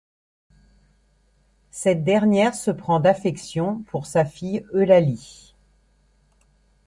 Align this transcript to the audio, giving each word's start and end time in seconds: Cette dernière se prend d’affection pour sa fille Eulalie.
Cette 1.69 2.03
dernière 2.03 2.55
se 2.55 2.71
prend 2.71 2.99
d’affection 2.99 3.83
pour 3.83 4.07
sa 4.07 4.25
fille 4.25 4.65
Eulalie. 4.73 5.53